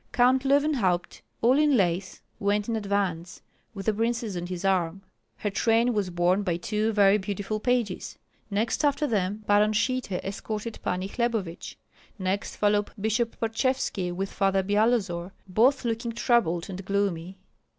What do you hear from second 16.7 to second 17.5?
gloomy.